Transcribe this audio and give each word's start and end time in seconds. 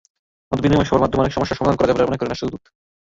মতবিনিময় 0.51 0.87
সভার 0.87 1.03
মাধ্যমে 1.03 1.21
অনেক 1.23 1.33
সমস্যার 1.33 1.57
সমাধান 1.59 1.77
করা 1.77 1.87
যায় 1.87 1.95
বলে 1.97 2.07
মনে 2.07 2.19
করেন 2.19 2.31
রাষ্ট্রদূত। 2.31 2.63